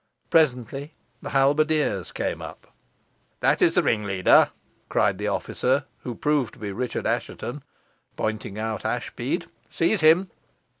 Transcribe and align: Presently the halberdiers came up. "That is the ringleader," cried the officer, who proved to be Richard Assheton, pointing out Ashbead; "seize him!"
Presently 0.31 0.95
the 1.21 1.29
halberdiers 1.29 2.11
came 2.11 2.41
up. 2.41 2.73
"That 3.41 3.61
is 3.61 3.75
the 3.75 3.83
ringleader," 3.83 4.49
cried 4.89 5.19
the 5.19 5.27
officer, 5.27 5.85
who 5.99 6.15
proved 6.15 6.53
to 6.55 6.59
be 6.59 6.71
Richard 6.71 7.05
Assheton, 7.05 7.61
pointing 8.17 8.57
out 8.57 8.83
Ashbead; 8.83 9.45
"seize 9.69 10.01
him!" 10.01 10.31